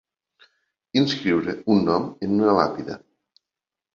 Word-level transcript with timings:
Inscriure 1.01 1.53
un 1.75 1.85
nom 1.89 2.09
en 2.27 2.33
una 2.37 2.57
làpida. 2.61 2.97